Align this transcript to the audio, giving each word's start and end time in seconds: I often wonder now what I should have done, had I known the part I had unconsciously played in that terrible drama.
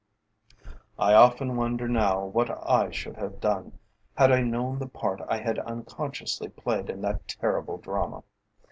I 0.97 1.13
often 1.13 1.55
wonder 1.55 1.87
now 1.87 2.25
what 2.25 2.49
I 2.67 2.89
should 2.89 3.17
have 3.17 3.39
done, 3.39 3.77
had 4.17 4.31
I 4.31 4.41
known 4.41 4.79
the 4.79 4.87
part 4.87 5.21
I 5.29 5.37
had 5.37 5.59
unconsciously 5.59 6.49
played 6.49 6.89
in 6.89 7.01
that 7.01 7.27
terrible 7.27 7.77
drama. 7.77 8.23